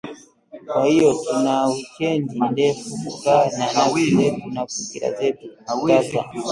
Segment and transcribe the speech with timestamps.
[0.67, 5.47] Kwa hiyo tuna wikiendi ndefu kukaa na nafsi zetu na fikra zetu
[5.87, 6.39] tata